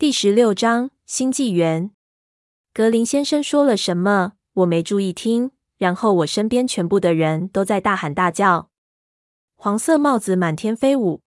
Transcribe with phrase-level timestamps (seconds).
[0.00, 1.90] 第十六章新纪元。
[2.72, 4.34] 格林先生说了什么？
[4.52, 5.50] 我没注意听。
[5.76, 8.70] 然后我身边全部的人都在大喊大叫，
[9.56, 11.22] 黄色帽子满天飞舞。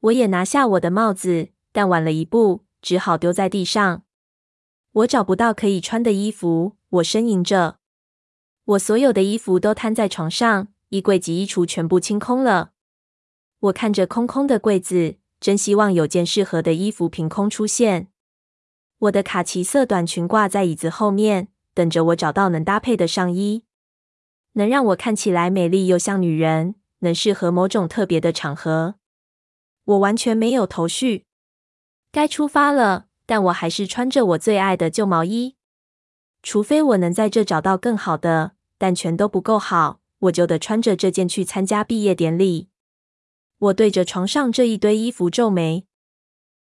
[0.00, 4.02] 我也拿下我的帽子，但晚了一步，只好丢在地上。
[4.90, 7.78] 我找不到可以穿的衣服，我呻吟着。
[8.64, 12.72] 我所有的衣服都摊在床上，衣柜及衣橱全部清空了。
[13.60, 15.18] 我看着空空的柜子。
[15.44, 18.08] 真希望有件适合的衣服凭空出现。
[18.96, 23.62] 我的卡其色短裙挂在椅子后面，等着我找到能搭配的上衣，
[24.54, 28.94] 能让我看起来美丽又像女人，能适合某种特别的场合。
[29.84, 31.26] 我完全没有头绪。
[32.10, 35.56] 该出发了，但我还是穿着我最爱的旧毛衣。
[36.42, 42.70] 除非我能在这找到更好的，但全都不够好，我就得穿着这件去参加毕业典礼。
[43.58, 45.86] 我对着床上这一堆衣服皱眉。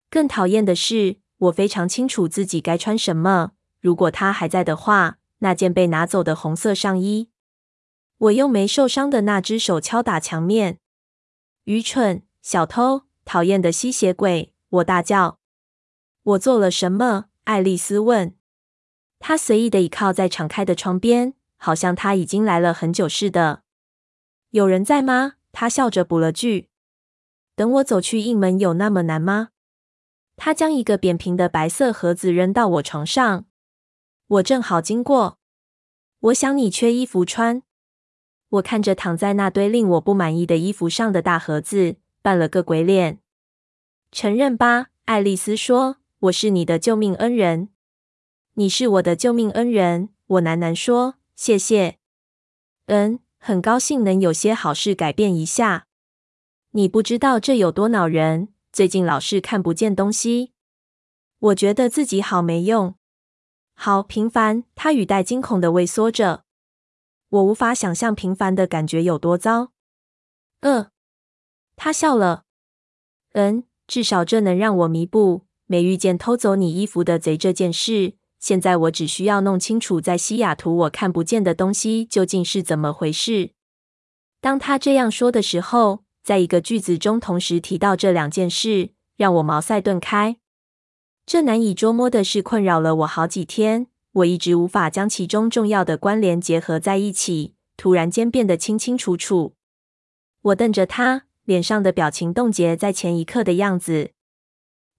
[0.09, 3.52] 更讨厌的是，我非常清楚自己该穿什么。
[3.80, 7.30] 如果他还在的话，那件被拿走的红色上衣。
[8.17, 10.80] 我用没受伤的那只手敲打墙面。
[11.64, 14.53] 愚蠢，小偷，讨厌的吸血鬼！
[14.70, 15.39] 我大叫。
[16.23, 17.26] 我做了什么？
[17.45, 18.36] 爱丽丝问。
[19.20, 23.64] 她随意的倚靠在敞开的床边，好像她已经来了很久似的。
[24.50, 25.33] 有人在吗？
[25.52, 26.70] 她笑着补了句。
[27.55, 29.49] 等我走去应门，有那么难吗？
[30.38, 33.45] 他将一个扁平的白色盒子扔到我床上，
[34.27, 35.38] 我正好经过。
[36.19, 37.63] 我想你缺衣服穿。
[38.49, 43.19] 我看着躺在那堆令我不满意的衣服上的大盒子，扮了个鬼脸。
[44.11, 47.69] 承认吧，爱丽丝说：“我是你的救命恩人。”
[48.55, 51.97] 你是我的救命恩人，我喃喃说：“谢谢。”
[52.88, 55.88] 嗯，很高兴能有些好事改变一下。
[56.73, 58.47] 你不知道这有多恼人。
[58.72, 60.53] 最近老是看不见东西，
[61.39, 62.95] 我觉得自己好没用，
[63.73, 64.64] 好平凡。
[64.73, 66.45] 他语带惊恐的畏缩着，
[67.27, 69.73] 我无法想象平凡的感觉有多糟。
[70.61, 70.92] 呃，
[71.76, 72.45] 他笑了。
[73.33, 78.14] 嗯，至少这能让我弥补没遇见偷走你衣服的贼这件事。
[78.39, 83.52] 现在我只需要弄清楚在西雅图我看不见的东西究竟是怎么回事。
[84.39, 86.05] 当他这样说的时候。
[86.23, 90.37] 在一个句子中同时提到这两件事，让我茅塞顿开。
[91.26, 97.55] 这难以捉摸的事困扰了我好几天，我一直无法将其中重要的关联结合在一起。
[97.77, 99.55] 突然间变得清清楚楚。
[100.42, 104.11] 我瞪着他，脸上的表情冻结在前一刻的样子。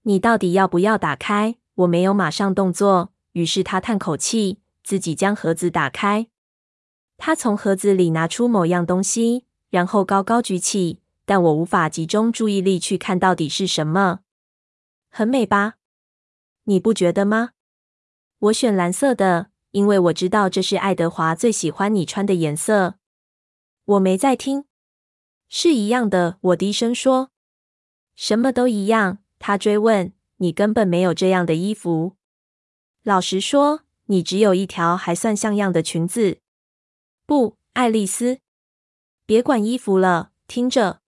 [0.01, 1.55] 你到底要不要打开？
[1.75, 6.27] 我没有马上动作，于是他叹口气，自己将盒子打开。
[7.17, 10.99] 他从盒子里拿出某样东西，然后高高举起。
[11.25, 14.21] 但我无法集中注意力去看到底是什么。
[15.09, 15.75] 很美吧？
[16.63, 17.51] 你不觉得吗？
[18.39, 22.95] 我选蓝色的，因为我知道这是爱德华最喜欢你穿的颜色。
[23.85, 24.65] 我没在听。
[25.47, 27.29] 是一样的，我低声说。
[28.15, 30.13] 什么都一样，他追问。
[30.37, 32.17] 你根本没有这样的衣服。
[33.03, 36.39] 老实说，你只有一条还算像样的裙子。
[37.25, 38.39] 不，爱丽丝，
[39.25, 41.02] 别管衣服了，听着。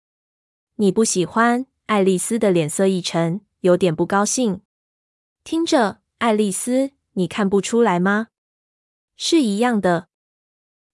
[0.78, 1.68] 你不喜欢？
[1.86, 4.62] 爱丽丝的脸色一沉，有点不高兴。
[5.44, 8.30] 听着，爱丽丝，你看不出来吗？
[9.16, 10.08] 是一样的。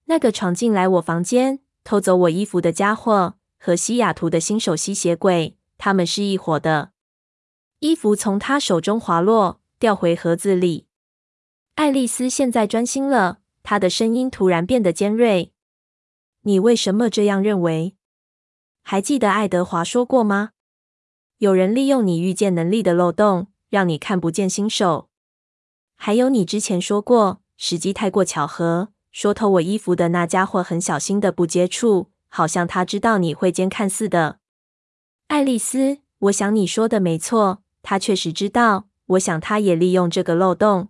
[0.06, 6.92] 那个闯进来我房间、偷走我衣服的家伙和西雅图的新手吸血鬼，他们是一伙的。
[7.80, 10.88] 衣服从他手中滑落，掉回盒子里。
[11.76, 15.54] 爱丽丝现在专心了，她的声音突然变得尖锐。
[16.42, 17.96] 你为什么这样认为？
[18.92, 20.50] 还记得爱德华说过吗？
[21.38, 25.10] 有人利用你预见能力的漏洞，让你看不见新手。
[25.96, 34.40] 还有你之前说过，时机太过巧合，说偷我衣服的那家伙很小心的不接触，好像他知道你会监看似的。
[35.28, 38.88] 爱丽丝，我想你说的没错，他确实知道。
[39.10, 40.90] 我想他也利用这个漏洞。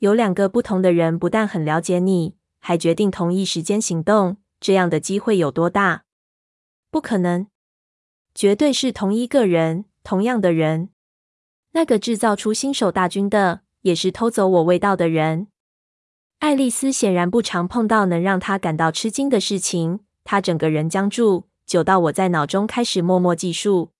[0.00, 6.04] 有两个不同的人不但很了解你，还决定同一时间行动，这样的机会有多大？
[6.90, 7.48] 不可能，
[8.34, 10.88] 绝对是同一个人，同样的人。
[11.72, 15.48] 那个制造出新手大军的，也是偷走我味道的人。
[16.38, 23.90] 爱丽丝显然不常碰到能让她感到吃惊的事情，她整个人僵住，久到我在脑中开始默默计数。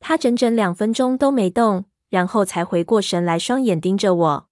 [0.00, 4.48] 她整整两分钟都没动，然后才回过神来，双眼盯着我。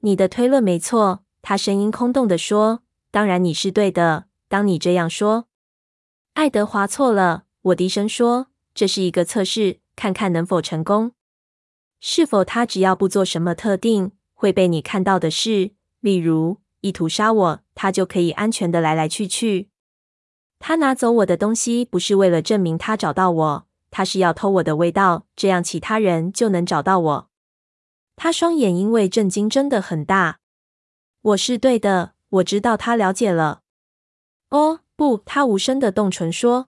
[0.00, 2.82] 你的推论没错，她声音空洞地说。
[3.10, 5.49] 当然你是对的，当你这样说。
[6.34, 11.12] 爱德华错了，我低声说：“这是一个测试，看看能否成功。”
[12.00, 19.68] 是否他只要不做什么特定会被你看到的事，例如意图杀我，他就可以安全的来来去去？
[20.58, 27.30] 他拿走我的东西，不是为了证明他找到我，他是要偷我的味道，这样其他人就能找到我。
[28.16, 30.38] 他双眼因为震惊睁得很大。
[31.22, 33.60] 我是对的，我知道他了解了。
[34.50, 36.66] 哦，不，他无声的动唇说。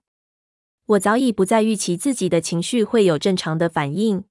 [0.87, 4.23] 我早已不再预期自己的情绪会有正常的反应。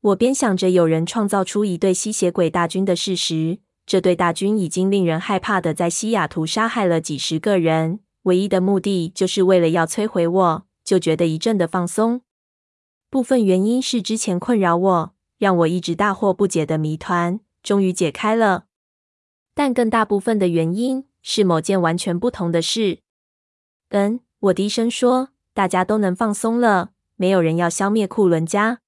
[0.00, 8.00] 我边想着有人创造出一对吸血鬼大军的事实，这对大军已经令人害怕的在西雅图杀害了几十个人。
[8.22, 12.22] 唯一的目的就是为了要摧毁我，就觉得一阵的放松。
[13.10, 18.64] 部分原因是之前困扰我、让我一直大惑不解的谜团终于解开了，
[19.54, 23.00] 但更大部分的原因是某件完全不同的事。
[23.90, 28.80] 嗯，我低声说，大家都能放松了，没有人要消灭库伦家。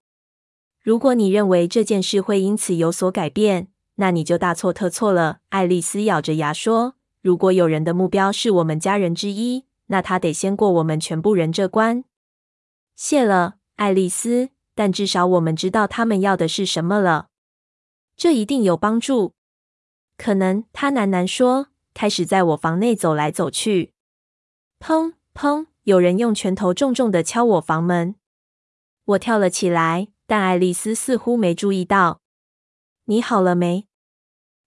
[0.81, 5.41] 如果你认为这件事会因此有所改变，那你就大错特错了。
[5.51, 6.95] 爱丽丝咬着牙说。
[7.21, 12.03] 如果有人的目标是我们家人之一，那他得先过我们全部人这关。
[12.97, 17.29] 谢了，爱丽丝，但至少我们知道他们要的是什么了。
[18.17, 19.35] 这一定有帮助。
[20.17, 23.93] 可能，他喃喃说，开始在我房内走来走去。
[24.85, 28.17] 砰砰，有人用拳头重重的敲我房门。
[29.05, 32.21] 我跳了起来，但爱丽丝似乎没注意到。
[33.05, 33.87] 你好了没？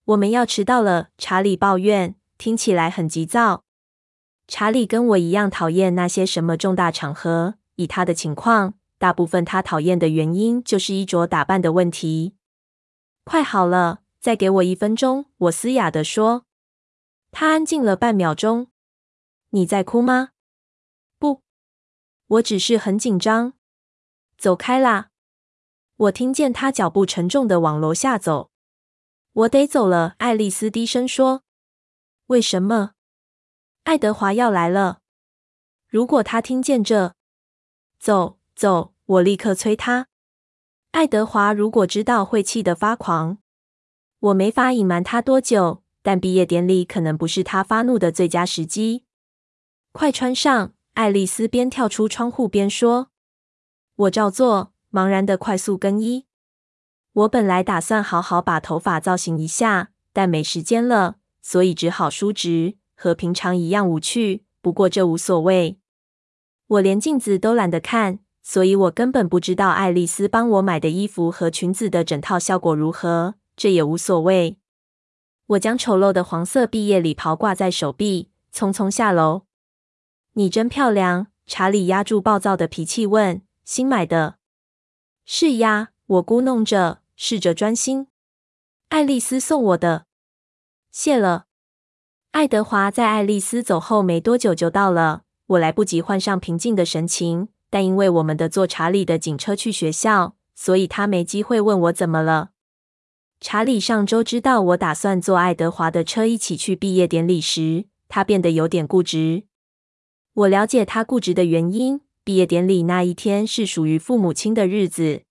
[0.05, 2.15] 我们要迟到了，查理抱怨。
[2.37, 3.65] 听起来很急躁。
[4.47, 7.55] 查理跟我一样讨厌那些什么重大场合。
[7.75, 12.35] 以他的情况，大部分他讨厌的原因就是衣着打扮的问题。
[13.25, 15.25] 快好了，再给我一分钟。
[15.39, 16.45] 我嘶哑地说。
[17.33, 18.67] 他安静了半秒钟。
[19.55, 20.31] 你在哭吗？
[21.17, 21.41] 不，
[22.27, 23.53] 我只是很紧张。
[24.37, 25.11] 走开啦！
[25.95, 28.51] 我听见他脚步沉重地往楼下走。
[29.31, 31.43] 我得走了，爱丽丝低声说。
[32.25, 32.95] 为什么？
[33.83, 34.99] 爱德华要来了。
[35.87, 37.15] 如果他听见这，
[37.97, 40.09] 走走，我立刻催他。
[40.91, 43.37] 爱德华如果知道，会气得发狂。
[44.19, 49.04] 我没法隐瞒他多久，但毕业典礼可能不是他发怒的最佳时机。
[49.97, 50.73] 快穿上！
[50.95, 53.11] 爱丽丝边跳出窗户边说。
[53.95, 56.25] 我照做，茫然的快速更衣。
[57.13, 61.15] 我本来打算好好把头发造型一下，但没时间了。
[61.41, 64.43] 所以只好梳直，和平常一样无趣。
[64.61, 65.79] 不过这无所谓，
[66.67, 73.35] 我连镜子都懒得看，所以我根本不知道爱丽丝帮我买的衣服和裙子的整套效果如何。
[73.55, 74.57] 这也无所谓。
[75.47, 79.44] 我将丑陋的黄色毕业礼袍挂在手臂，匆匆下楼。
[80.37, 84.35] 你真漂亮，查理压住暴躁的脾气问：“新买的
[85.25, 88.05] ？”“是呀。”我咕哝着，试着专心。
[88.89, 90.05] 爱丽丝送我的。
[90.91, 91.45] 谢了，
[92.29, 95.23] 爱德华在爱丽丝走后没多久就到了。
[95.47, 102.51] 我来不及换上平静的神情，但因为我们的坐查理的警车去学校，所以他没机会问我怎么了。
[103.39, 109.45] 查理上周知道我打算坐爱德华的车一起去毕业典礼时，他变得有点固执。
[110.35, 112.01] 我了解他固执的原因。
[112.25, 115.21] 毕业典礼那一天是属于父母亲的日子，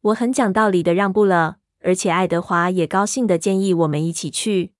[0.00, 4.72] 我很讲道理的让步了，而且爱德华也高兴的建议我们一起去。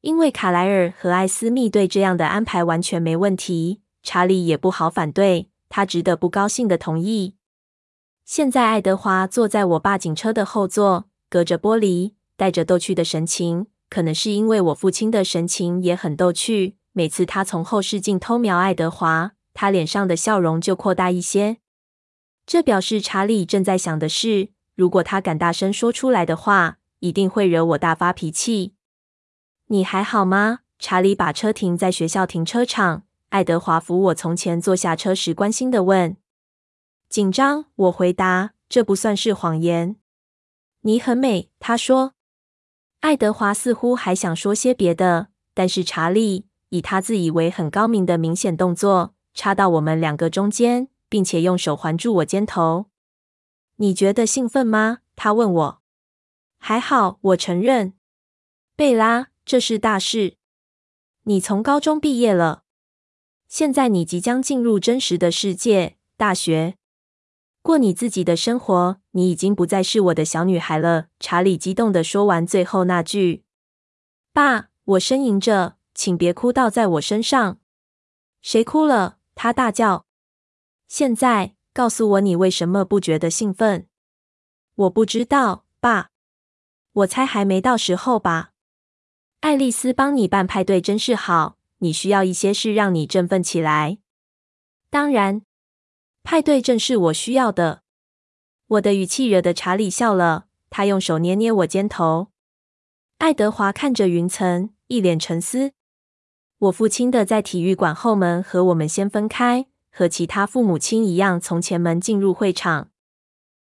[0.00, 7.34] 因为卡莱尔和艾斯密对这样的安排完全没问题，查理也不好反对，他值得不高兴的同意。
[8.24, 13.66] 现在爱德华坐在我爸警车的后座，隔着玻璃，带着逗趣的神情。
[13.90, 21.58] 可能是因为我父亲的神情也很逗趣，每次他从后视镜偷瞄爱德华，他脸上的笑容就扩大一些。
[22.46, 28.74] 这表示查理正在想的是，如果他敢大声说出来的话，一定会惹我大发脾气。
[29.66, 30.60] 你还好吗？
[30.78, 33.02] 查理把车停在学校停车场。
[33.30, 36.16] 爱德华扶我从前坐下车时，关心地问
[37.10, 39.96] ：“紧张？”我回答：“这不算是谎言。”
[40.82, 42.12] 你很美，他说。
[43.00, 52.86] 爱德华似乎还想说些别的，但是查理以他自以为很高明的明显动作，插到我们两个中间，并且用手环住我肩头。
[53.76, 54.98] 你觉得兴奋吗？
[55.14, 55.82] 他问我。
[56.58, 57.92] 还好，我承认。
[58.74, 59.28] 贝拉。
[59.44, 60.36] 这是大事。
[61.24, 62.64] 你从高中毕业了，
[63.46, 66.76] 现在你即将进入真实的世界——大学，
[67.62, 68.96] 过你自己的生活。
[69.12, 71.06] 你已经不再是我的小女孩了。
[71.20, 73.44] 查理激动地说完最后那句。
[74.32, 77.58] 爸，我呻吟着，请别哭倒在我身上。
[78.42, 79.18] 谁哭了？
[79.34, 80.06] 他大叫。
[80.86, 83.88] 现在告诉我，你为什么不觉得兴奋？
[84.74, 86.10] 我不知道，爸。
[86.92, 88.52] 我猜还没到时候吧。
[89.40, 93.98] 爱丽丝帮你办派对真是好，你需要一些事让你振奋起来。
[94.90, 95.42] 当然，
[96.22, 97.82] 派对正是我需要的。
[98.66, 102.28] 我的语气惹得查理笑了，他用手捏捏我肩头。
[103.18, 105.72] 爱德华看着云层，一脸沉思。
[106.58, 112.90] 我父亲的在体育馆后门和我们先分开，和其他父母亲一样从前门进入会场。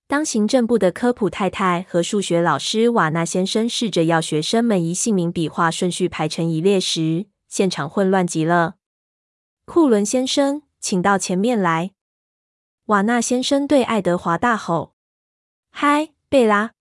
[0.07, 8.75] 当行政部的科普太太和数学老师瓦纳先生试着要学生们以姓名笔画顺序排成一列时，现场混乱极了。
[9.65, 11.93] 库伦先生，请到前面来！
[12.87, 14.95] 瓦纳先生对爱德华大吼
[15.73, 16.73] ：“嗨，贝拉！”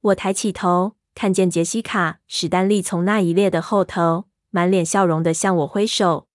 [0.00, 4.26] 我抬起头，看见杰西卡·史丹利从那一列的后头，
[4.56, 6.28] 满脸笑容的向我挥手。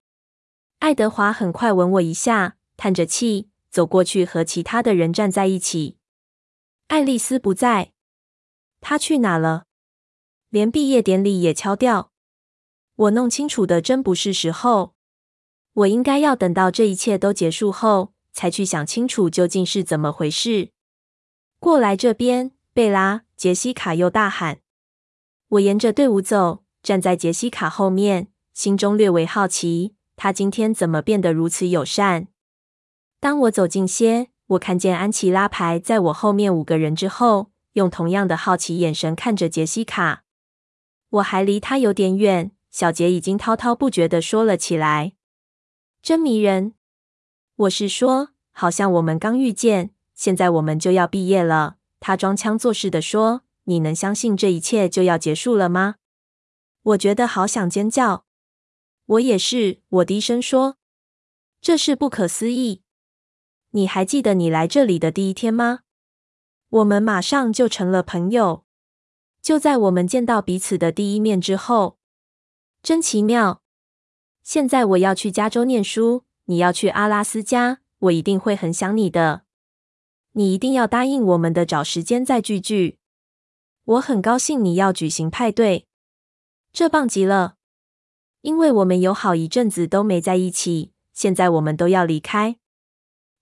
[0.78, 5.98] 爱德华很快吻我一下，叹着气走过去和其他的人站在一起。
[6.90, 7.94] 爱丽丝不在，
[8.80, 9.66] 她去哪了？
[10.50, 12.12] 连毕业典礼也敲掉。
[12.94, 14.94] 我弄清楚的真不是时候。
[15.74, 20.70] 我应该要等到这一切都结束后，才去想清楚究竟是怎么回事。
[21.60, 23.24] 过来这边，贝拉！
[23.36, 24.60] 杰西卡又大喊。
[25.48, 32.28] 我沿着队伍走，站在杰西卡后面，心中略微好奇，她今天怎么变得如此友善。
[33.20, 40.24] 当我走近些，我看见安琪拉排在我后面五个人之后，用同样的好奇眼神看着杰西卡。
[41.10, 45.14] 我还离她有点远，小杰已经滔滔不绝地说了起来。
[46.02, 46.74] 真迷人！
[47.56, 51.76] 我是说，好像我们刚遇见，现在我们就要毕业了。
[52.00, 55.98] 他装腔作势地说：“你能相信这一切就要结束了吗？”
[56.84, 58.26] 我觉得好想尖叫。
[59.06, 60.78] 我也是，我低声说
[61.62, 62.82] ：“这是不可思议。”
[63.72, 65.82] 你还记得你来这里的第一天吗？
[66.70, 68.66] 我们马上就成了朋友，
[69.42, 71.98] 就在我们见到彼此的第一面之后，
[72.82, 73.62] 真奇妙。
[74.44, 79.44] 现在我要去加州念书，你要去阿拉斯加，我一定会很想你的。
[80.32, 82.98] 你一定要答应我们的，找时间再聚聚。
[83.84, 85.88] 我很高兴你要举行派对，
[86.74, 87.56] 这棒极了，
[88.42, 90.92] 因为我们有好一阵子都没在一起。
[91.14, 92.58] 现在我们都要离开。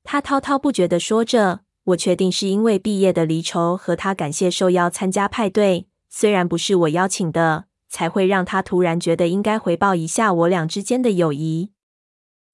[0.03, 7.65] 他滔滔不绝地说着，我确定是因为毕业的离愁和他感谢受邀参加派对，虽然不是我邀请的。
[7.91, 11.71] 才会让他突然觉得应该回报一下我俩之间的友谊。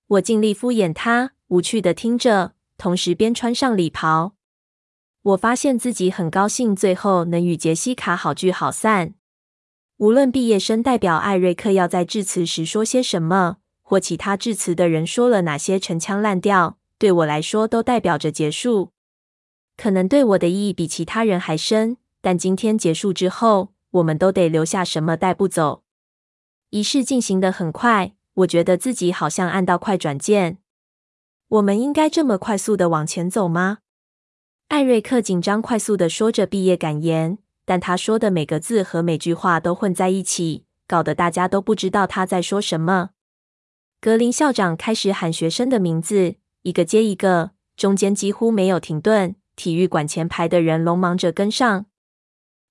[0.08, 4.36] 我尽力敷衍他，无趣地听着，同时边穿上礼袍。
[5.22, 9.16] 我发现自己很高兴，最后能与杰西卡好聚好散。
[9.98, 18.92] 无论毕业生代表艾瑞克要在致辞时说些什么，或其他致辞的人说了哪些陈腔滥调，对我来说都代表着结束。
[19.78, 23.74] 可能对我的意义比其他人还深，但今天结束之后。
[23.96, 25.84] 我们都得留下什么带不走。
[26.72, 30.58] 仪式进行的很快，我觉得自己好像按到快转键。
[31.48, 33.78] 我们应该这么快速的往前走吗？
[34.68, 43.10] 艾瑞克紧张快速的说着毕业感言，但他说的每个字和每句话都混在一起，搞得大家都不知道他在说什么。
[44.00, 49.36] 格林校长开始喊学生的名字，一个接一个，中间几乎没有停顿。
[49.56, 51.86] 体育馆前排的人龙忙着跟上。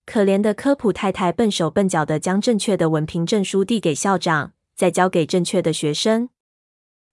[0.06, 6.28] 可怜的科普太太笨手笨脚地将正确的文凭证书递给校长，再交给正确的学生。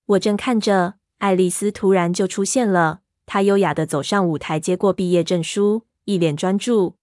[0.05, 2.99] 我正看着，爱丽丝突然就出现了。
[3.25, 6.97] 她优雅地走上舞台，接过毕业证书，一脸专注。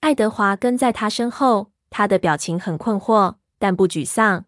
[0.00, 4.44] 爱德华跟在他身后，他的表情很困惑，但不沮丧。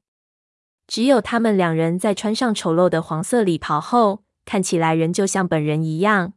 [0.86, 6.34] 只有他们两人在穿上丑陋的黄色礼袍后，看起来仍旧像本人一样。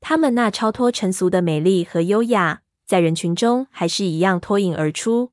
[0.00, 2.62] 他们那超脱尘俗的美丽和优雅。
[2.84, 5.30] 在人群中还是一样脱颖而出。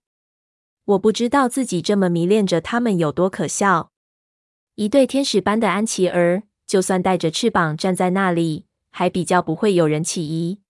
[0.86, 3.92] 我不知道自己这么迷恋着他们有多可笑。
[4.76, 10.62] 一对天使般的安琪儿，就算带着翅膀站在那里，还比较不会有人起疑。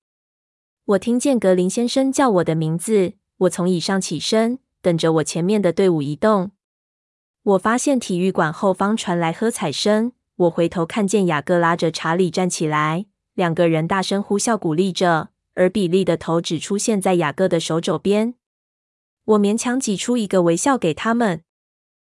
[0.90, 6.50] 我听见格林先生叫我的名字，我从椅上起身，等着我前面的队伍移动。
[7.44, 13.06] 我发现体育馆后方传来喝彩声，我回头看见雅各拉着查理站起来，
[13.36, 15.30] 两个人大声呼啸鼓励着。
[15.54, 18.34] 而比利的头只出现在雅各的手肘边，
[19.26, 21.44] 我勉强挤出一个微笑给他们。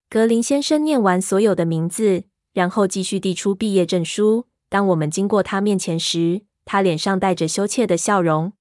[0.09, 4.47] 格林先生念完所有的名字，然后继续递出毕业证书。
[4.69, 8.53] 当我们经过他面前时，他脸上带着羞怯的笑容。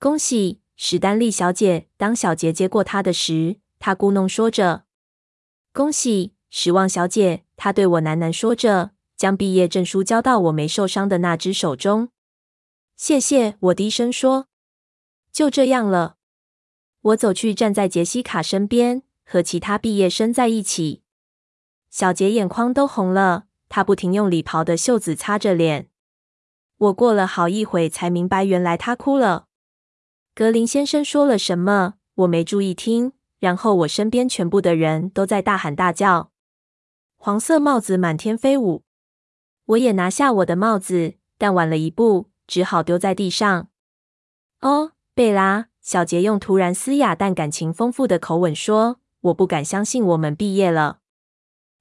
[0.00, 1.88] 恭喜，史丹利小姐！
[1.96, 4.84] 当小杰接过他的时，他咕哝说着
[5.74, 12.10] ：“恭喜，史旺小姐！”他对我喃喃说着，将毕业证书交到我没受伤的那只手中。
[12.96, 14.46] 谢谢。”我低声说。
[15.32, 16.14] 就这样了。
[17.00, 21.02] 我走去站在杰西卡身边，和其他毕业生在一起。
[21.90, 25.90] 小杰眼眶都红了，他不停用礼袍的袖子擦着脸。
[26.76, 29.47] 我过了好一会才明白，原来他哭了。
[30.38, 33.10] 格林先生说了什么，我没注意听。
[33.40, 36.30] 然后我身边全部的人都在大喊大叫，
[37.16, 38.84] 黄色帽子满天飞舞。
[39.64, 43.66] 我也拿下我的帽子，但晚了一步，只好丢在地上。
[44.60, 51.00] 哦，贝拉，小杰用突然嘶哑但感情丰富的口吻说：“我不敢相信我们毕业了，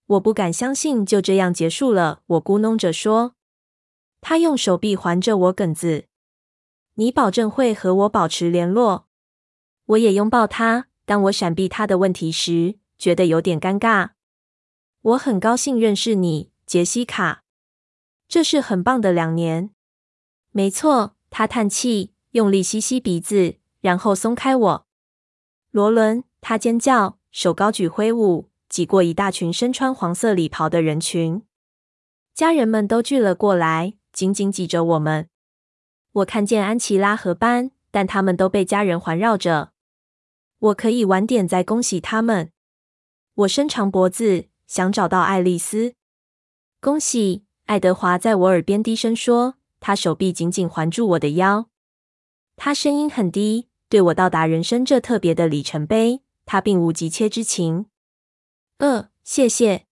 [0.08, 3.36] 我不敢相信就这样结束了。”我咕哝着说。
[4.20, 6.06] 他用手臂环着我梗子。
[7.00, 9.06] 你保证会和我保持联络？
[9.86, 10.88] 我也拥抱他。
[11.06, 14.10] 当我闪避他的问题时，觉得有点尴尬。
[15.02, 17.44] 我很高兴认识你，杰西卡。
[18.28, 19.70] 这是很棒的两年。
[20.52, 24.88] 没错，他叹气，用力吸吸鼻子，然后松开我。
[25.70, 31.44] 罗伦，他尖叫，手高举挥舞，挤过一大群身穿黄色礼袍的人群。
[32.34, 35.30] 家人们都聚了过来，紧紧挤着我们。
[36.18, 39.72] 我看见安琪拉和班，但他们都被家人环绕着。
[40.58, 42.52] 我可以晚点再恭喜他们。
[43.36, 45.94] 我伸长脖子，想找到爱丽丝。
[46.82, 47.44] 恭喜！
[47.66, 51.70] 爱德华在我耳边低声说，他手臂紧紧环住我的腰。
[52.56, 57.86] 他声音很低，对我到达人生这特别的里程碑，他并无急切之情。
[58.80, 59.86] 呃，谢谢。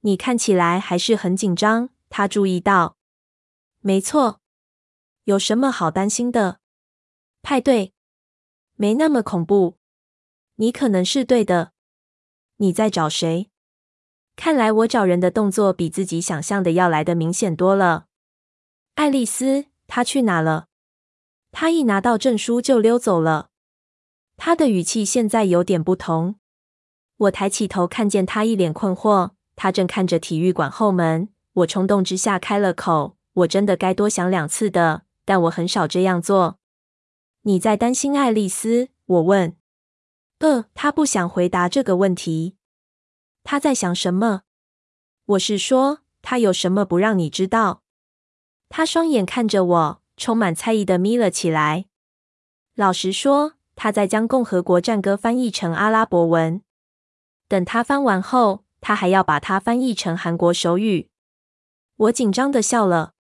[0.00, 1.90] 你看起来还是很紧张。
[2.08, 2.96] 他注意到。
[3.80, 4.40] 没错。
[5.26, 6.60] 有什么好担心的？
[7.42, 7.92] 派对。
[8.76, 9.76] 没那么恐怖，
[10.56, 11.72] 你可能是对的。
[12.58, 13.50] 你在找谁？
[14.36, 18.06] 看来我找人的动作比自己想象的要来的明显多了。
[18.94, 20.68] 爱丽丝，她去哪了？
[21.50, 23.50] 她一拿到证书就溜走了。
[24.36, 26.36] 她的语气现在有点不同。
[27.16, 29.32] 我抬起头，看见她一脸困惑。
[29.56, 31.30] 她正看着体育馆后门。
[31.54, 36.58] 我冲动之下开了口：“我真的该多想两次的，但我很少这样做。”
[37.44, 38.88] 你在担心爱丽丝？
[39.04, 39.54] 我问。
[40.38, 42.56] 呃，他不想回答这个问题。
[43.44, 44.42] 他在想什么？
[45.26, 47.82] 我是说，他有什么不让你知道？
[48.68, 51.86] 他双眼看着我，充满猜疑的眯了起来。
[52.74, 56.62] 老实说，他在将共和国战歌翻译成阿拉伯文。
[57.48, 61.10] 等他翻完后，他还要把它翻译成韩国手语。
[61.96, 63.14] 我紧张的笑了。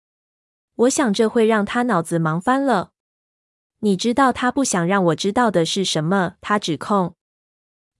[0.75, 2.91] 我想这会让他脑子忙翻了。
[3.79, 6.35] 你知道他不想让我知道的是什么？
[6.41, 7.15] 他指控。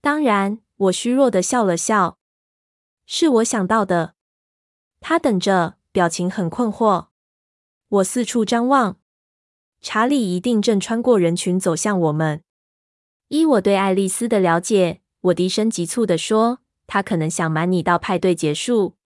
[0.00, 2.18] 当然，我虚弱的笑了笑。
[3.06, 4.14] 是我想到的。
[5.00, 7.08] 他等着，表情很困惑。
[7.88, 8.98] 我四处张望，
[9.80, 12.42] 查理一定正穿过人群走向我们。
[13.28, 18.96] 依我对爱丽丝的了解，我低声急促地说：“他可能想瞒你到派对结束。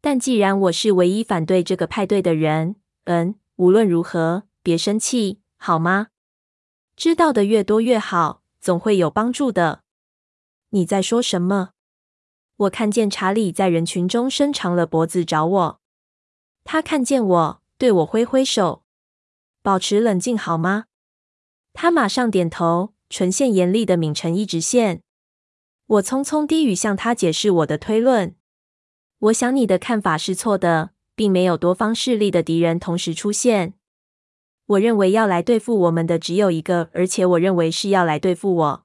[0.00, 6.08] 但既然我是唯一反对这个派对的人，嗯，无论如何，别生气。”好吗？
[6.94, 9.82] 知道的越多越好，总会有帮助的。
[10.70, 11.70] 你在说什么？
[12.56, 15.80] 我看见查理在人群中伸长了脖子找我。
[16.62, 18.84] 他看见我，对我挥挥手，
[19.60, 20.84] 保持冷静好吗？
[21.72, 25.02] 他马上点头，唇线严厉的抿成一直线。
[25.86, 28.36] 我匆匆低语向他解释我的推论。
[29.18, 33.74] 我想你的看法是错的，并没有多方势力的敌人同时出现。
[34.66, 38.84] 我认为要来对付我们的只有一个，而且我认为是要来对付我。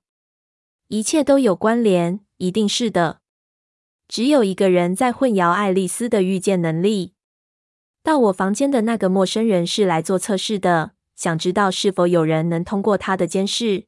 [0.90, 3.22] 一切都有关联，一定是的。
[4.08, 7.14] 只有一个人在混淆爱丽丝的预见能力。
[8.02, 13.86] 到我房间的那个陌生人是来做测试的，想知道是否有人能通过他的监视。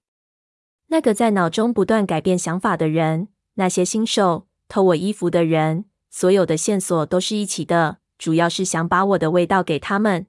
[0.88, 10.27] 那个在脑中不断改变想法的人，那些新手偷我衣服的人，所有的线索都是一起的，主要是想把我的味道给他们。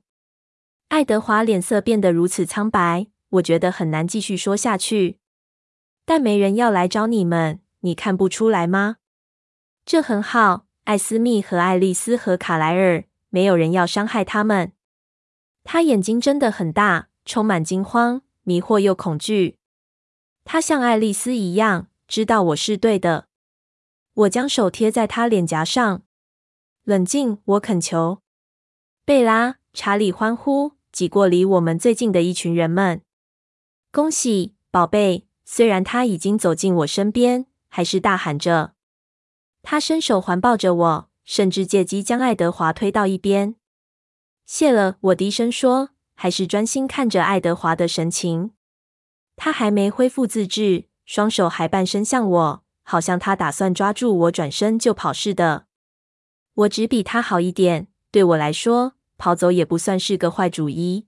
[0.89, 5.19] 爱德华脸色变得如此苍白，我觉得很难继续说下去。
[6.07, 8.97] 但没人要来找你们，你看不出来吗？
[9.85, 14.73] 这很好，艾斯密和爱丽丝和卡莱尔，没有人要伤害他们。
[15.63, 19.59] 他眼睛睁得很大，充满惊慌、迷惑又恐惧。
[20.45, 23.27] 他像爱丽丝一样，知道我是对的。
[24.15, 26.03] 我将手贴在他脸颊上，
[26.85, 28.23] 冷静，我恳求。
[29.05, 30.73] 贝拉，查理欢呼。
[30.91, 33.01] 挤过离我们最近的一群人们，
[33.91, 35.27] 恭喜，宝贝！
[35.45, 38.75] 虽然他已经走进我身边，还是大喊着。
[39.63, 43.55] 他伸手环抱着我，甚至借机将爱德华推到一边。
[44.45, 45.91] 谢了，我低声说。
[46.15, 48.53] 还是专心看着爱德华的神情。
[49.35, 55.67] 他还没恢复自制，双手还半伸向我，好像他打算抓住我转身就跑似的。
[56.55, 61.07] 我只比他好一点，对我来说，跑走也不算是个坏主意。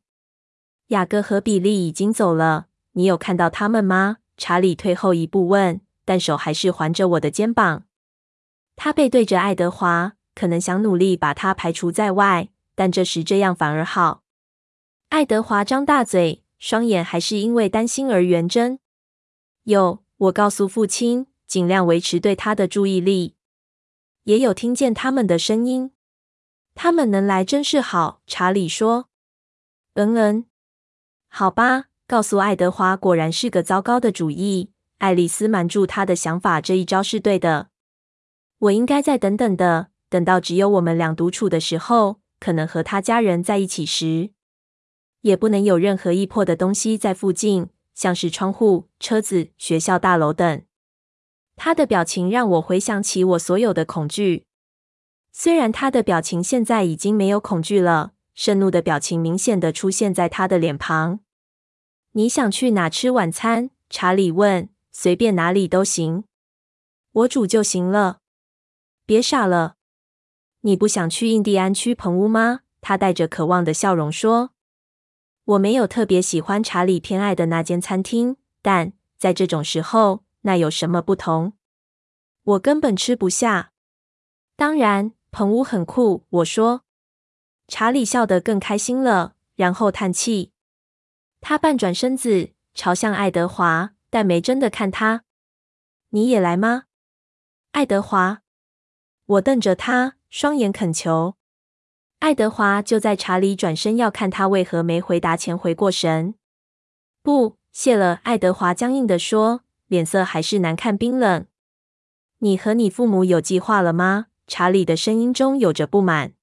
[0.88, 4.18] 雅各和比利已经走了，你有看到他们吗？
[4.36, 7.84] 查理退后一步问，但手还是环着我的肩膀。
[8.74, 14.22] 他背对着爱德华，可能想努力把他排除在外，但这时这样反而好。
[15.10, 18.78] 爱德华张大嘴，双眼还是因为担心而圆睁。
[19.64, 23.36] 有，我告诉父亲，尽量维持对他的注意力。
[24.24, 25.92] 也有听见他们的声音。
[26.74, 29.08] 他们能来真是好，查理说。
[29.94, 30.46] 嗯嗯，
[31.28, 31.86] 好吧。
[32.06, 34.70] 告诉爱德华，果然是个糟糕的主意。
[34.98, 37.68] 爱丽丝瞒住他的想法，这一招是对的。
[38.58, 44.30] 我应该再等等的，等到只有我们俩独处的时候，可能和他家人在一起时，
[45.22, 50.62] 也不能有任何易破的东西在附近，像是窗户、车子、学校大楼等。
[51.56, 54.46] 他的表情让我回想起我所有的恐惧。
[55.32, 61.20] 虽然他的表情现在已经没有恐惧了，愤怒的表情明显的出现在他的脸庞。
[62.12, 63.70] 你想去哪吃晚餐？
[63.88, 64.68] 查理问。
[64.96, 66.22] 随便哪里都行，
[67.10, 68.20] 我煮就行了。
[69.04, 69.74] 别傻了，
[70.60, 72.60] 你不想去印第安区棚屋吗？
[72.80, 74.50] 他带着渴望的笑容说。
[75.46, 81.52] 我没有特别喜欢查理偏爱的那间餐厅，但在这种时候，那有什么不同？
[82.42, 83.72] 我根本吃不下。
[84.56, 86.82] 当然，棚屋很酷，我说。
[87.66, 90.52] 查理笑得更开心了，然后叹气。
[91.40, 95.24] 他半转身子，朝向爱德华，但没真的看他。
[96.10, 96.84] 你也来吗，
[97.72, 98.42] 爱德华？
[99.24, 101.36] 我瞪着他，双眼恳求。
[102.18, 106.34] 爱德华就在查理转身要看他为何没回答前回过神。
[107.22, 108.20] 不，谢了。
[108.24, 111.46] 爱德华僵硬地说，脸色还是难看冰冷。
[112.38, 114.26] 你和你父母有计划了吗？
[114.46, 116.34] 查理的声音中有着不满。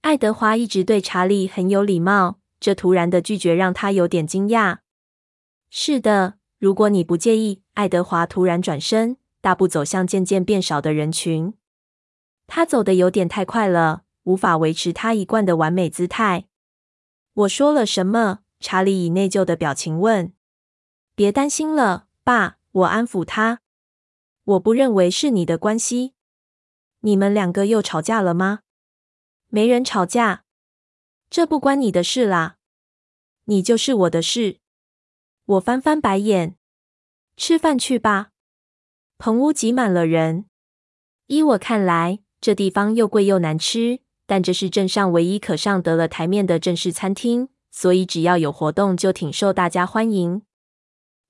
[0.00, 2.38] 爱德华一直对查理很有礼貌。
[2.58, 4.80] 这突然的拒绝让他有点惊讶。
[5.70, 7.62] 是的，如果你不介意。
[7.72, 11.54] 爱德华突然转身，大步走向渐渐变少的人群。
[12.46, 16.44] 他走的有点太快了，无法维持他一贯的完美姿态。
[17.32, 18.40] 我说了什么？
[18.58, 20.34] 查理以内疚的表情问。
[21.14, 23.60] 别担心了，爸，我安抚他。
[24.44, 26.14] 我不认为是你的关系。
[27.00, 28.60] 你们两个又吵架了吗？
[29.48, 30.44] 没人吵架。
[31.30, 32.56] 这不关你的事啦，
[33.44, 34.58] 你就是我的事。
[35.44, 36.56] 我翻翻白眼，
[37.36, 38.30] 吃饭去吧。
[39.16, 40.46] 棚屋挤满了人。
[41.26, 50.42] 依我看来，这地方又贵又难吃，但这是镇上唯一可上得了台面的正式餐厅，所以只要有活动就挺受大家欢迎。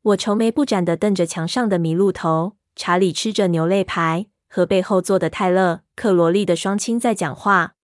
[0.02, 2.56] 我愁眉不展地瞪着墙上的麋鹿头。
[2.76, 7.74] 查理吃着牛肋排，和背后坐的泰勒·克罗利的双亲在讲话。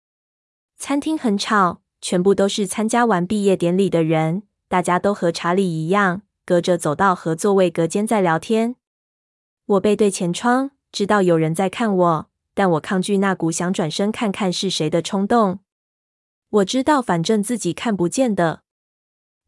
[0.78, 1.82] 餐厅很吵。
[1.98, 8.76] 全部都是参加完毕业典礼的人，大家都和查理一样，隔着走道和座位隔间在聊天。
[9.64, 15.60] 我背对前窗，知道有人在看我，但我抗拒那股想转身看看是谁的冲动。
[16.50, 18.62] 我知道，反正自己看不见的，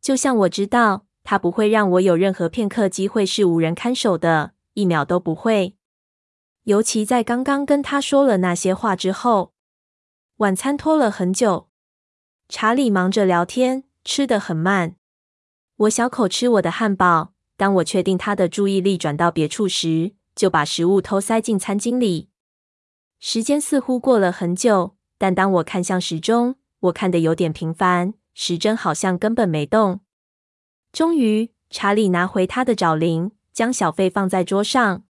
[0.01, 5.77] 就像我知道他不会让我有任何片刻机会是无人看守的，一秒都不会。
[6.63, 9.53] 尤其在刚刚跟他说了那些话之后，
[10.39, 11.69] 晚餐拖了很久。
[12.49, 14.97] 查理忙着聊天，吃得很慢。
[15.77, 17.35] 我小口吃我的汉堡。
[17.59, 22.31] 当我确定他的注意力转到别处时，就把食物偷塞进餐巾里。
[23.21, 30.01] 时间似乎过了很久，但当我看向时钟，我看得有点频繁，时针好像根本没动。
[30.93, 35.05] 终于，查理拿回他的找零，将小费放在桌上。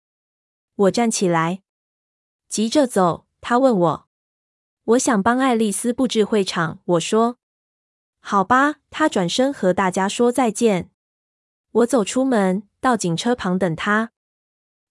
[0.74, 1.62] 我站起来，
[2.48, 3.26] 急着走。
[3.40, 4.08] 他问我。
[4.84, 7.38] 我想帮爱丽丝布置会场，我说
[8.20, 10.90] ：“好吧。”他转身和大家说再见。
[11.70, 14.12] 我走出门，到警车旁等他。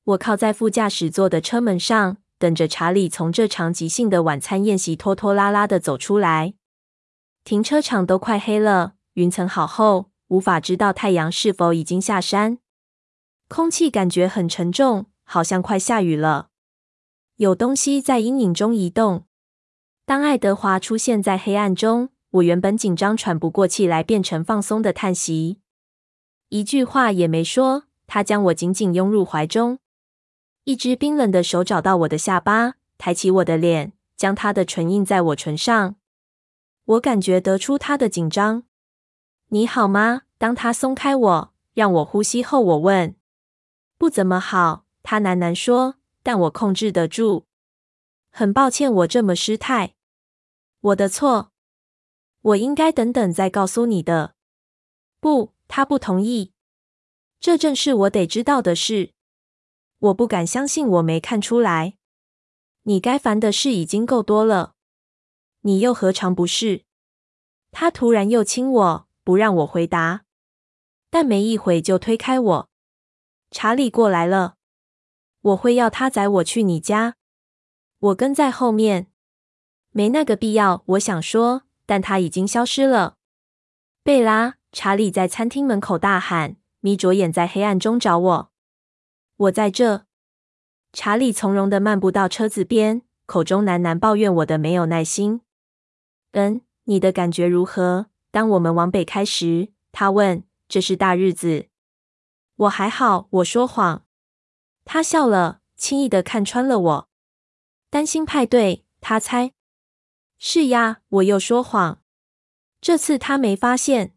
[0.04, 6.54] 我靠在副驾驶座的车门上，等着查理从这场即兴的晚餐宴席拖拖拉拉的走出来。
[7.43, 12.59] 停车场都快黑了，云层好厚，无法知道太阳是否已经下山。
[13.47, 16.49] 空气感觉很沉重，好像快下雨了。
[17.37, 19.25] 有东西在阴影中移动。
[20.05, 25.59] 当爱德华出现在黑暗中，我原本紧张喘不过气来，变成放松的叹息。
[26.49, 29.79] 一句话也没说，他将我紧紧拥入怀中，
[30.63, 35.95] 一只冰冷的手找到我的下巴，抬起我的脸，将他的唇印在我唇上。
[36.85, 38.63] 我感觉得出他的紧张。
[39.49, 40.23] 你好吗？
[40.38, 43.15] 当他松开我，让我呼吸后，我问
[43.97, 47.45] ：“不怎么好。”他喃喃说：“但我控制得住。”
[48.29, 49.95] 很抱歉，我这么失态。
[50.81, 51.53] 我的错。
[52.41, 54.36] 我应该等等再告诉你的。
[55.21, 56.51] 不，他不同意。
[57.39, 59.13] 这正是我得知道的事。
[59.99, 61.97] 我不敢相信我没看出来。
[62.83, 64.75] 你该烦的事已经够多了。
[65.62, 66.83] 你又何尝不是？
[67.71, 70.21] 他突然又亲我，不让我回答，
[71.09, 72.69] 但没一会就推开我。
[73.51, 74.55] 查理过来了。
[75.41, 77.17] 我会要他载我去你家。
[77.99, 79.07] 我跟在后面。
[79.89, 83.17] 没那个必要，我想说，但他已经消失了。
[84.01, 88.51] 贝拉，查理在餐厅门口大喊，眯着眼在黑暗中找我。
[89.35, 90.05] 我在这。
[90.93, 95.41] 查理从容地漫步到车子边，口中喃喃抱怨我的没有耐心。
[96.31, 98.05] 嗯，你的感觉如何？
[98.31, 100.43] 当我们往北开时，他问。
[100.69, 101.69] 这是大日子。
[102.57, 104.05] 我还好，我说谎。
[104.83, 107.09] 他笑了，轻易的看穿了我。
[107.89, 109.53] 担心派对，他猜。
[110.37, 112.01] 是呀，我又说谎。
[112.81, 114.13] 这次他没发现。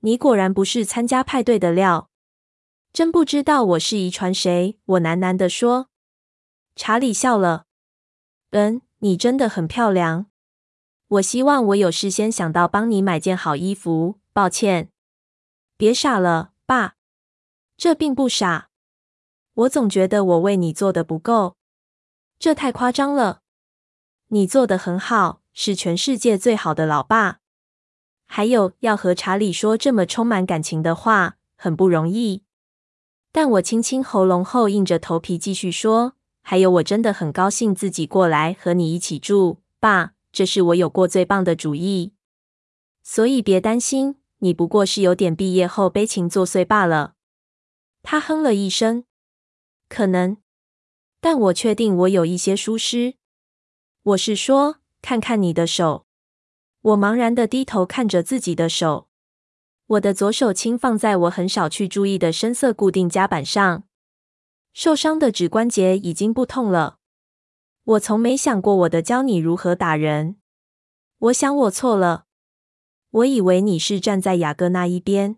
[0.00, 2.10] 你果然不是参加派对的料。
[2.92, 5.88] 真不知道我是遗传谁，我喃喃地说。
[6.76, 7.64] 查理笑了。
[8.50, 10.26] 嗯，你真的很漂亮。
[11.12, 14.18] 我希望我有事先想到帮你买件好衣服。
[14.32, 14.88] 抱歉。
[15.76, 16.94] 别傻了，爸。
[17.76, 18.70] 这并不傻。
[19.52, 21.56] 我总觉得我为你做的不够。
[22.38, 23.42] 这太夸张了。
[24.28, 27.40] 你做得很好，是全世界最好的老爸。
[28.24, 32.42] 还有，要和查理说这么充满感情的话，很不容易。
[33.30, 42.14] 但我清清喉咙后，硬着头皮继续说：“还有，我真的很高兴自己过来和你一起住，爸，这是我有过最棒的主意。
[43.02, 47.14] 所以别担心，你不过是有点毕业后悲情作祟罢了。”
[48.02, 49.04] 他哼了一声
[49.88, 50.38] ：“可能，
[51.20, 53.14] 但我确定我有一些疏失。
[54.02, 56.06] 我是说，看看你的手。”
[56.82, 59.08] 我茫然的低头看着自己的手。
[59.86, 63.84] 我的左手轻放在我很少去注意的深色固定夹板上，
[64.72, 66.98] 受伤的指关节已经不痛了。
[67.84, 70.36] 我从没想过我的教你如何打人。
[71.18, 72.26] 我想我错了。
[73.10, 75.36] 我以为你是站在雅各那一边。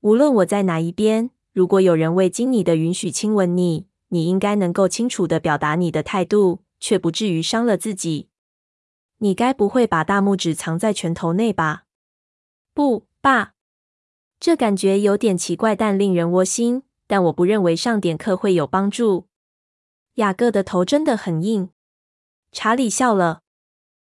[0.00, 8.28] 无论我在哪一边，如果有人未经你的允许亲吻你，你应该能够清楚的表达你的态度，却不至于伤了自己。
[9.18, 11.84] 你该不会把大拇指藏在拳头内吧？
[12.74, 13.54] 不，爸。
[14.38, 16.82] 这感觉有点奇怪，但令人窝心。
[17.06, 19.28] 但我不认为上点课会有帮助。
[20.16, 21.70] 雅各的头真的很硬。
[22.52, 23.42] 查理笑了。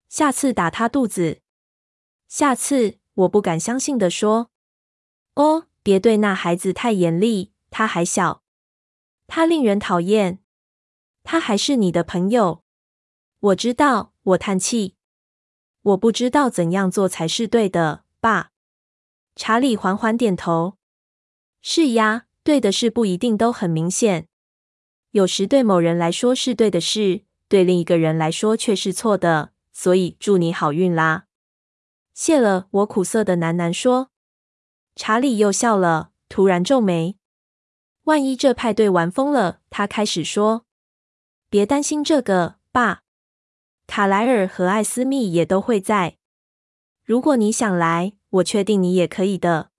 [0.09, 1.41] 下次打他肚子。
[2.27, 4.51] 下次，我不敢相信地说。
[5.35, 8.43] 哦，别对那孩子太严厉，他还小。
[9.27, 10.39] 他令人讨厌。
[11.23, 12.63] 他还是你的朋友。
[13.39, 14.95] 我知道，我叹气。
[15.81, 18.51] 我不知道怎样做才是对的，爸。
[19.35, 20.77] 查理缓缓点头。
[21.61, 24.27] 是呀，对的事不一定都很明显。
[25.11, 29.51] 有时对某人来说是对的事，对另一个人来说却是错的。
[29.71, 31.25] 所以祝你好运啦！
[32.13, 34.09] 谢了，我苦涩的喃喃说。
[34.95, 37.17] 查理又笑了，突然皱眉。
[38.03, 40.65] 万一这派对玩疯了，他开始说。
[41.49, 43.03] 别担心这个，爸。
[43.87, 46.17] 卡莱尔和艾斯密也都会在。
[47.03, 48.13] 如果你想来。
[48.33, 49.71] 我确定你也可以的。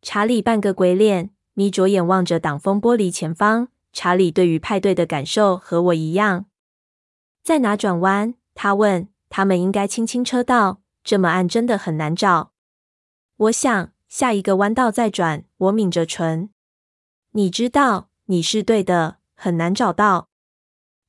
[0.00, 3.66] 查理半个鬼脸，眯着眼望着挡风玻璃前方。
[3.94, 6.44] 查理对于派对的感受和我一样。
[7.42, 8.34] 在哪转弯？
[8.54, 9.08] 他问。
[9.30, 12.52] 他们应该清清车道，这么暗真的很难找。
[13.36, 15.44] 我想下一个弯道再转。
[15.56, 16.50] 我抿着唇。
[17.32, 20.28] 你知道，你是对的，很难找到。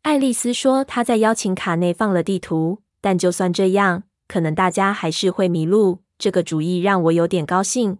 [0.02, 6.00] 爱丽丝说她在邀请卡内放了地图，但就算这样，可能大家还是会迷路。
[6.17, 8.00] 这个主意让我有点高兴。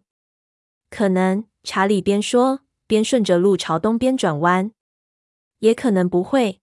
[0.89, 4.71] 可能，查理边说边顺着路朝东边转弯。
[5.65, 6.62] 也可能不会。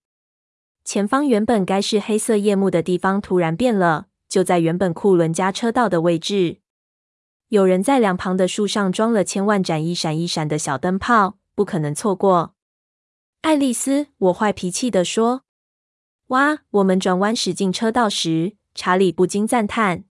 [0.85, 6.61] 前方原本该是黑色夜幕的地方突然变了，就在原本库伦家车道的位置。
[7.49, 12.55] 有人在两旁的树上装了千万盏一闪一闪的小灯泡，不可能错过。
[13.41, 15.43] 爱丽丝，我坏脾气地说
[16.27, 20.05] ：“哇！”我们转弯驶进车道时，查理不禁赞叹。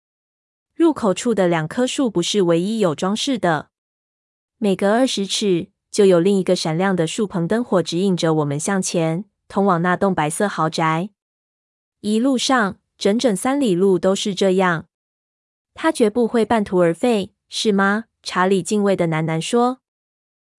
[0.75, 3.71] 入口处的两棵树不是唯一有装饰的，
[4.59, 11.11] 每隔二十尺就有另一个闪亮的树棚灯火指引着我们向前，通往那栋白色豪宅。
[12.01, 14.87] 一路上整整三里路都是这样。
[15.75, 18.07] 他绝不会半途而废，是吗？
[18.23, 19.81] 查理敬畏的喃喃说：“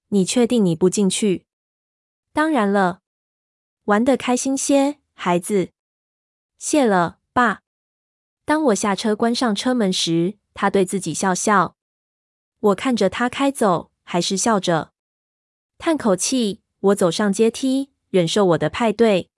[0.09, 1.47] 你确定你不进去
[2.31, 3.01] ？”“当然了，
[3.85, 5.69] 玩得开心些，孩子。
[6.59, 7.61] ”“谢了，爸。”
[8.45, 11.75] 当我下车关上车门时，他对自己笑笑。
[12.59, 14.90] 我看着他开走，还是笑着，
[15.81, 16.61] 叹口气。
[16.79, 19.30] 我走上阶梯，忍受我的派对。